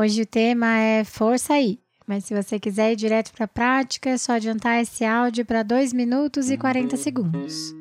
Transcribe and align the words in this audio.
Hoje 0.00 0.22
o 0.22 0.26
tema 0.26 0.78
é 0.78 1.02
força 1.02 1.54
aí, 1.54 1.80
mas 2.06 2.24
se 2.24 2.32
você 2.32 2.60
quiser 2.60 2.92
ir 2.92 2.94
direto 2.94 3.32
para 3.32 3.46
a 3.46 3.48
prática, 3.48 4.10
é 4.10 4.16
só 4.16 4.34
adiantar 4.34 4.80
esse 4.80 5.04
áudio 5.04 5.44
para 5.44 5.64
2 5.64 5.92
minutos 5.92 6.52
e 6.52 6.56
40 6.56 6.96
segundos. 6.96 7.74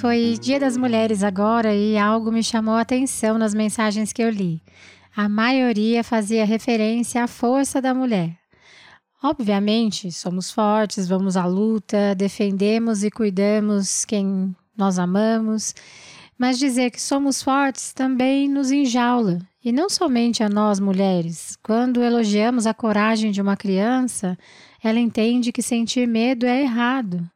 Foi 0.00 0.38
Dia 0.40 0.58
das 0.58 0.74
Mulheres 0.74 1.22
agora 1.22 1.74
e 1.74 1.98
algo 1.98 2.32
me 2.32 2.42
chamou 2.42 2.76
a 2.76 2.80
atenção 2.80 3.36
nas 3.36 3.52
mensagens 3.52 4.10
que 4.10 4.22
eu 4.22 4.30
li. 4.30 4.62
A 5.14 5.28
maioria 5.28 6.02
fazia 6.02 6.46
referência 6.46 7.22
à 7.22 7.26
força 7.26 7.78
da 7.78 7.92
mulher. 7.92 8.34
Obviamente, 9.22 10.10
somos 10.10 10.50
fortes, 10.50 11.06
vamos 11.06 11.36
à 11.36 11.44
luta, 11.44 12.14
defendemos 12.14 13.04
e 13.04 13.10
cuidamos 13.10 14.06
quem 14.06 14.56
nós 14.74 14.98
amamos, 14.98 15.74
mas 16.38 16.58
dizer 16.58 16.90
que 16.90 17.02
somos 17.02 17.42
fortes 17.42 17.92
também 17.92 18.48
nos 18.48 18.70
enjaula 18.72 19.40
e 19.64 19.72
não 19.72 19.88
somente 19.88 20.42
a 20.42 20.48
nós 20.48 20.78
mulheres. 20.78 21.56
Quando 21.62 22.02
elogiamos 22.02 22.66
a 22.66 22.74
coragem 22.74 23.30
de 23.30 23.40
uma 23.40 23.56
criança, 23.56 24.36
ela 24.82 25.00
entende 25.00 25.50
que 25.50 25.62
sentir 25.62 26.06
medo 26.06 26.44
é 26.44 26.60
errado. 26.60 27.26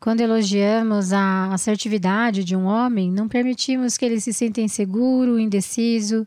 Quando 0.00 0.22
elogiamos 0.22 1.12
a 1.12 1.52
assertividade 1.52 2.44
de 2.44 2.56
um 2.56 2.64
homem, 2.64 3.10
não 3.12 3.28
permitimos 3.28 3.96
que 3.96 4.04
ele 4.04 4.20
se 4.20 4.32
sinta 4.32 4.60
inseguro, 4.60 5.38
indeciso. 5.38 6.26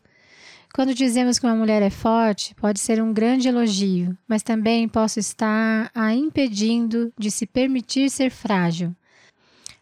Quando 0.72 0.94
dizemos 0.94 1.38
que 1.38 1.46
uma 1.46 1.56
mulher 1.56 1.82
é 1.82 1.90
forte, 1.90 2.54
pode 2.54 2.78
ser 2.78 3.02
um 3.02 3.12
grande 3.12 3.48
elogio, 3.48 4.16
mas 4.28 4.42
também 4.42 4.88
posso 4.88 5.18
estar 5.18 5.90
a 5.92 6.14
impedindo 6.14 7.12
de 7.18 7.30
se 7.30 7.44
permitir 7.44 8.08
ser 8.08 8.30
frágil. 8.30 8.94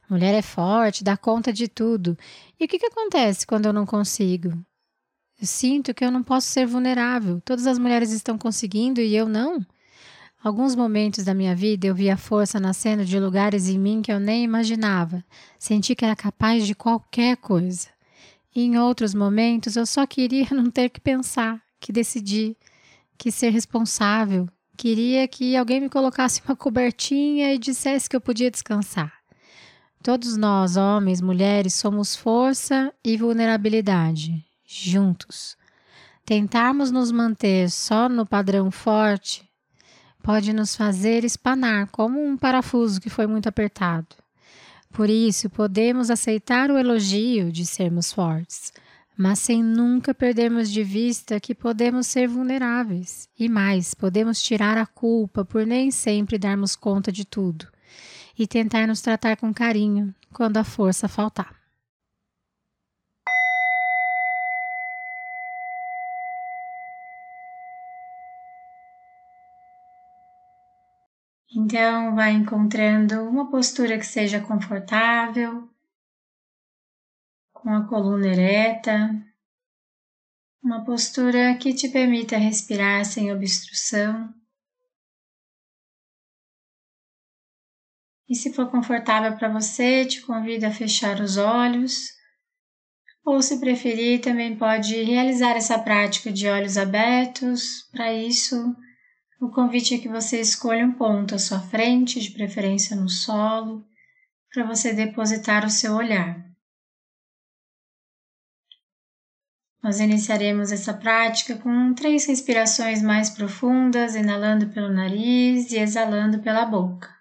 A 0.08 0.14
mulher 0.14 0.34
é 0.34 0.42
forte, 0.42 1.04
dá 1.04 1.16
conta 1.16 1.52
de 1.52 1.68
tudo. 1.68 2.16
E 2.58 2.64
o 2.64 2.68
que, 2.68 2.78
que 2.78 2.86
acontece 2.86 3.46
quando 3.46 3.66
eu 3.66 3.72
não 3.72 3.84
consigo? 3.84 4.52
Eu 5.40 5.46
sinto 5.46 5.94
que 5.94 6.04
eu 6.04 6.10
não 6.10 6.20
posso 6.20 6.48
ser 6.48 6.66
vulnerável. 6.66 7.40
Todas 7.44 7.68
as 7.68 7.78
mulheres 7.78 8.10
estão 8.10 8.36
conseguindo 8.36 9.00
e 9.00 9.14
eu 9.14 9.28
não. 9.28 9.64
Alguns 10.42 10.74
momentos 10.74 11.24
da 11.24 11.32
minha 11.32 11.54
vida 11.54 11.86
eu 11.86 11.94
vi 11.94 12.10
a 12.10 12.16
força 12.16 12.58
nascendo 12.58 13.04
de 13.04 13.20
lugares 13.20 13.68
em 13.68 13.78
mim 13.78 14.02
que 14.02 14.10
eu 14.10 14.18
nem 14.18 14.42
imaginava. 14.42 15.24
Senti 15.56 15.94
que 15.94 16.04
era 16.04 16.16
capaz 16.16 16.66
de 16.66 16.74
qualquer 16.74 17.36
coisa. 17.36 17.86
E 18.54 18.62
em 18.62 18.78
outros 18.78 19.14
momentos 19.14 19.76
eu 19.76 19.86
só 19.86 20.04
queria 20.08 20.48
não 20.50 20.72
ter 20.72 20.88
que 20.88 21.00
pensar, 21.00 21.62
que 21.78 21.92
decidir, 21.92 22.56
que 23.16 23.30
ser 23.30 23.50
responsável. 23.50 24.48
Queria 24.76 25.28
que 25.28 25.56
alguém 25.56 25.80
me 25.80 25.88
colocasse 25.88 26.42
uma 26.44 26.56
cobertinha 26.56 27.54
e 27.54 27.58
dissesse 27.58 28.10
que 28.10 28.16
eu 28.16 28.20
podia 28.20 28.50
descansar. 28.50 29.12
Todos 30.02 30.36
nós, 30.36 30.76
homens, 30.76 31.20
mulheres, 31.20 31.74
somos 31.74 32.16
força 32.16 32.92
e 33.04 33.16
vulnerabilidade 33.16 34.47
juntos. 34.68 35.56
Tentarmos 36.26 36.90
nos 36.90 37.10
manter 37.10 37.70
só 37.70 38.06
no 38.06 38.26
padrão 38.26 38.70
forte 38.70 39.48
pode 40.22 40.52
nos 40.52 40.76
fazer 40.76 41.24
espanar 41.24 41.88
como 41.88 42.22
um 42.22 42.36
parafuso 42.36 43.00
que 43.00 43.08
foi 43.08 43.26
muito 43.26 43.48
apertado. 43.48 44.14
Por 44.92 45.08
isso, 45.08 45.48
podemos 45.48 46.10
aceitar 46.10 46.70
o 46.70 46.76
elogio 46.76 47.50
de 47.50 47.64
sermos 47.64 48.12
fortes, 48.12 48.72
mas 49.16 49.38
sem 49.38 49.62
nunca 49.62 50.14
perdermos 50.14 50.70
de 50.70 50.82
vista 50.82 51.40
que 51.40 51.54
podemos 51.54 52.06
ser 52.06 52.28
vulneráveis. 52.28 53.28
E 53.38 53.48
mais, 53.48 53.94
podemos 53.94 54.42
tirar 54.42 54.76
a 54.76 54.86
culpa 54.86 55.44
por 55.44 55.66
nem 55.66 55.90
sempre 55.90 56.38
darmos 56.38 56.76
conta 56.76 57.10
de 57.10 57.24
tudo 57.24 57.66
e 58.38 58.46
tentar 58.46 58.86
nos 58.86 59.00
tratar 59.00 59.36
com 59.36 59.52
carinho 59.52 60.14
quando 60.32 60.58
a 60.58 60.64
força 60.64 61.08
faltar. 61.08 61.57
Então, 71.70 72.14
vai 72.14 72.32
encontrando 72.32 73.28
uma 73.28 73.50
postura 73.50 73.98
que 73.98 74.06
seja 74.06 74.40
confortável, 74.40 75.68
com 77.52 77.68
a 77.68 77.86
coluna 77.86 78.26
ereta, 78.26 79.10
uma 80.62 80.82
postura 80.82 81.54
que 81.58 81.74
te 81.74 81.90
permita 81.90 82.38
respirar 82.38 83.04
sem 83.04 83.30
obstrução. 83.30 84.32
E 88.26 88.34
se 88.34 88.50
for 88.54 88.70
confortável 88.70 89.36
para 89.36 89.52
você, 89.52 90.06
te 90.06 90.22
convido 90.22 90.64
a 90.64 90.70
fechar 90.70 91.20
os 91.20 91.36
olhos. 91.36 91.98
Ou, 93.22 93.42
se 93.42 93.60
preferir, 93.60 94.22
também 94.22 94.56
pode 94.56 95.02
realizar 95.02 95.54
essa 95.54 95.78
prática 95.78 96.32
de 96.32 96.48
olhos 96.48 96.78
abertos. 96.78 97.86
Para 97.92 98.10
isso, 98.14 98.74
o 99.40 99.48
convite 99.48 99.94
é 99.94 99.98
que 99.98 100.08
você 100.08 100.40
escolha 100.40 100.84
um 100.84 100.92
ponto 100.92 101.34
à 101.34 101.38
sua 101.38 101.60
frente, 101.60 102.20
de 102.20 102.30
preferência 102.30 102.96
no 102.96 103.08
solo, 103.08 103.84
para 104.52 104.64
você 104.64 104.92
depositar 104.92 105.64
o 105.64 105.70
seu 105.70 105.94
olhar. 105.94 106.44
Nós 109.82 110.00
iniciaremos 110.00 110.72
essa 110.72 110.92
prática 110.92 111.56
com 111.56 111.94
três 111.94 112.26
respirações 112.26 113.00
mais 113.00 113.30
profundas, 113.30 114.16
inalando 114.16 114.68
pelo 114.70 114.92
nariz 114.92 115.70
e 115.70 115.78
exalando 115.78 116.40
pela 116.40 116.64
boca. 116.64 117.17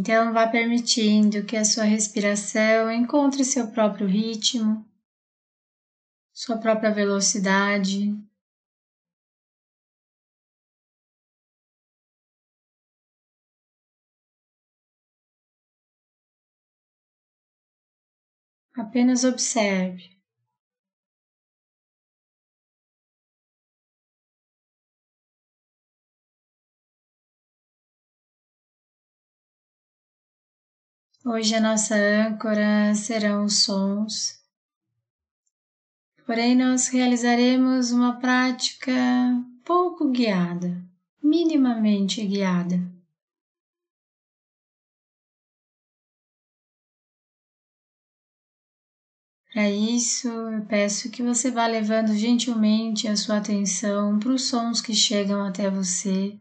Então, 0.00 0.32
vá 0.32 0.48
permitindo 0.48 1.44
que 1.44 1.54
a 1.58 1.62
sua 1.62 1.84
respiração 1.84 2.90
encontre 2.90 3.44
seu 3.44 3.70
próprio 3.70 4.06
ritmo, 4.06 4.82
sua 6.32 6.56
própria 6.56 6.90
velocidade. 6.90 8.16
Apenas 18.74 19.22
observe. 19.22 20.19
Hoje 31.22 31.54
a 31.54 31.60
nossa 31.60 31.94
âncora 31.94 32.94
serão 32.94 33.44
os 33.44 33.64
sons, 33.64 34.40
porém 36.24 36.56
nós 36.56 36.88
realizaremos 36.88 37.90
uma 37.90 38.18
prática 38.18 38.90
pouco 39.62 40.10
guiada, 40.10 40.82
minimamente 41.22 42.26
guiada. 42.26 42.80
Para 49.52 49.68
isso, 49.68 50.26
eu 50.26 50.64
peço 50.64 51.10
que 51.10 51.22
você 51.22 51.50
vá 51.50 51.66
levando 51.66 52.16
gentilmente 52.16 53.06
a 53.06 53.14
sua 53.14 53.36
atenção 53.36 54.18
para 54.18 54.32
os 54.32 54.44
sons 54.48 54.80
que 54.80 54.94
chegam 54.94 55.44
até 55.44 55.68
você 55.68 56.40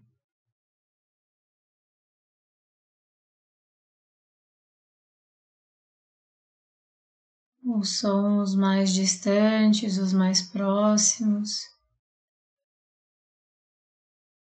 os 7.78 8.00
sons 8.00 8.56
mais 8.56 8.94
distantes, 8.94 9.98
os 9.98 10.14
mais 10.14 10.42
próximos. 10.42 11.62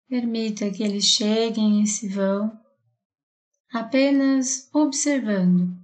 Permita 0.07 0.71
que 0.71 0.83
eles 0.83 1.03
cheguem 1.03 1.81
e 1.81 1.87
se 1.87 2.07
vão, 2.07 2.57
apenas 3.73 4.69
observando. 4.73 5.75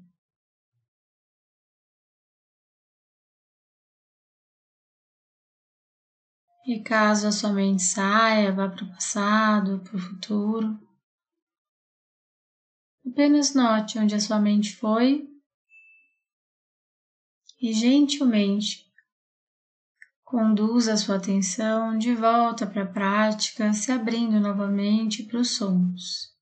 E 6.66 6.82
caso 6.82 7.28
a 7.28 7.32
sua 7.32 7.52
mente 7.52 7.84
saia, 7.84 8.54
vá 8.54 8.70
para 8.70 8.86
o 8.86 8.90
passado, 8.90 9.82
para 9.82 9.98
o 9.98 10.00
futuro, 10.00 10.80
apenas 13.06 13.54
note 13.54 14.00
onde 14.00 14.16
a 14.16 14.20
sua 14.20 14.40
mente 14.40 14.74
foi 14.78 15.33
e 17.64 17.72
gentilmente 17.72 18.92
conduza 20.22 20.92
a 20.92 20.98
sua 20.98 21.16
atenção 21.16 21.98
de 21.98 22.14
volta 22.14 22.68
para 22.68 22.84
a 22.84 22.88
prática, 22.88 23.72
se 23.72 23.90
abrindo 23.90 24.38
novamente 24.38 25.24
para 25.24 25.40
os 25.40 25.56
sons. 25.56 26.33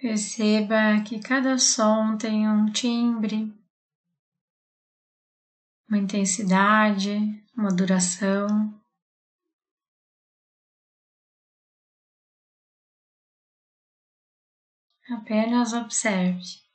Perceba 0.00 1.04
que 1.06 1.20
cada 1.20 1.58
som 1.58 2.16
tem 2.16 2.48
um 2.48 2.72
timbre, 2.72 3.54
uma 5.86 5.98
intensidade, 5.98 7.18
uma 7.54 7.68
duração. 7.68 8.48
Apenas 15.10 15.74
observe. 15.74 16.69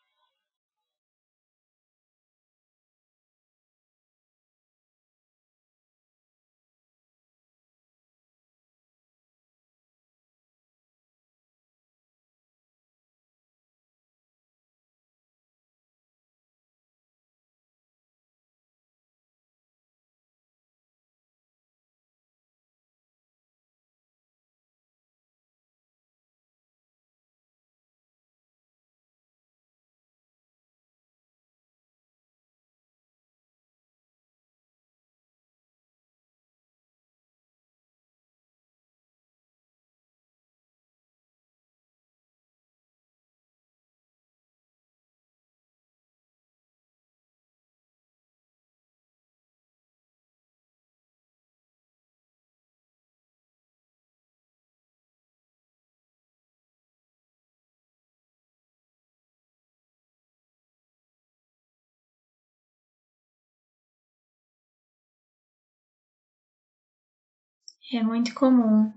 É 67.94 68.02
muito 68.02 68.34
comum 68.34 68.92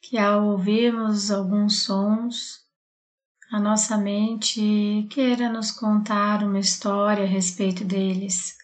que 0.00 0.18
ao 0.18 0.48
ouvirmos 0.48 1.30
alguns 1.30 1.84
sons, 1.84 2.66
a 3.52 3.60
nossa 3.60 3.96
mente 3.96 5.06
queira 5.08 5.48
nos 5.48 5.70
contar 5.70 6.42
uma 6.42 6.58
história 6.58 7.22
a 7.22 7.28
respeito 7.28 7.84
deles. 7.84 8.58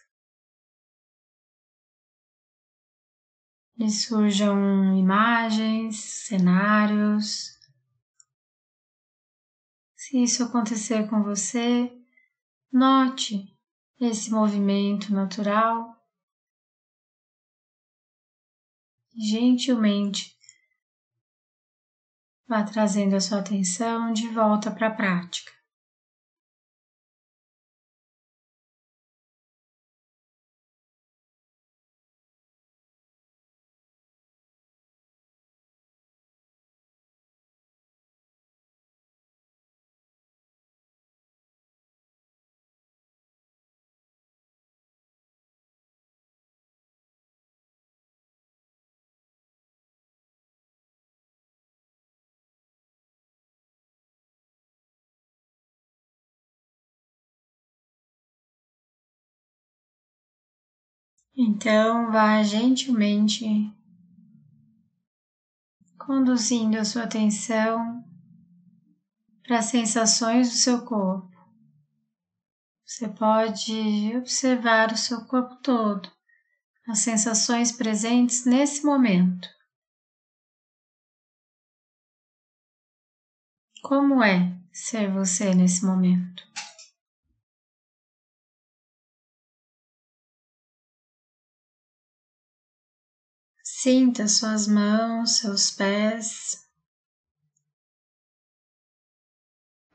E 3.77 3.89
surjam 3.89 4.97
imagens, 4.97 5.95
cenários. 5.95 7.57
Se 9.95 10.21
isso 10.21 10.43
acontecer 10.43 11.09
com 11.09 11.23
você, 11.23 11.89
note 12.69 13.57
esse 14.01 14.29
movimento 14.31 15.13
natural 15.13 15.98
gentilmente 19.15 20.37
vá 22.47 22.63
trazendo 22.63 23.15
a 23.15 23.21
sua 23.21 23.39
atenção 23.39 24.11
de 24.11 24.27
volta 24.29 24.71
para 24.71 24.87
a 24.87 24.91
prática. 24.91 25.58
Então, 61.41 62.11
vá 62.11 62.43
gentilmente 62.43 63.45
conduzindo 65.97 66.77
a 66.77 66.83
sua 66.83 67.03
atenção 67.03 68.03
para 69.43 69.59
as 69.59 69.65
sensações 69.67 70.49
do 70.49 70.55
seu 70.55 70.83
corpo. 70.83 71.33
Você 72.85 73.07
pode 73.07 74.17
observar 74.17 74.91
o 74.91 74.97
seu 74.97 75.23
corpo 75.27 75.55
todo, 75.63 76.11
as 76.85 76.99
sensações 76.99 77.71
presentes 77.71 78.43
nesse 78.43 78.83
momento. 78.83 79.47
Como 83.81 84.21
é 84.21 84.59
ser 84.73 85.09
você 85.09 85.55
nesse 85.55 85.85
momento? 85.85 86.43
Sinta 93.81 94.27
suas 94.27 94.67
mãos, 94.67 95.37
seus 95.37 95.71
pés, 95.71 96.69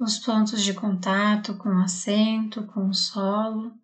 os 0.00 0.18
pontos 0.18 0.62
de 0.62 0.72
contato 0.72 1.58
com 1.58 1.68
o 1.68 1.82
assento, 1.82 2.66
com 2.68 2.88
o 2.88 2.94
solo. 2.94 3.78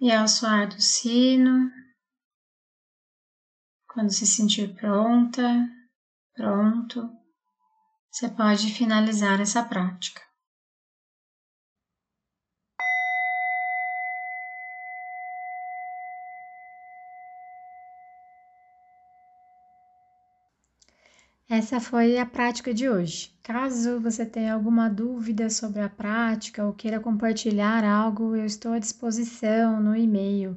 E 0.00 0.10
ao 0.10 0.26
soar 0.26 0.68
do 0.68 0.82
sino, 0.82 1.70
quando 3.86 4.10
se 4.10 4.26
sentir 4.26 4.74
pronta, 4.74 5.64
pronto, 6.34 7.23
você 8.14 8.28
pode 8.28 8.72
finalizar 8.72 9.40
essa 9.40 9.60
prática. 9.64 10.22
Essa 21.48 21.80
foi 21.80 22.16
a 22.16 22.24
prática 22.24 22.72
de 22.72 22.88
hoje. 22.88 23.36
Caso 23.42 23.98
você 24.00 24.24
tenha 24.24 24.54
alguma 24.54 24.88
dúvida 24.88 25.50
sobre 25.50 25.80
a 25.80 25.88
prática 25.88 26.64
ou 26.64 26.72
queira 26.72 27.00
compartilhar 27.00 27.82
algo, 27.82 28.36
eu 28.36 28.46
estou 28.46 28.74
à 28.74 28.78
disposição 28.78 29.82
no 29.82 29.96
e-mail 29.96 30.56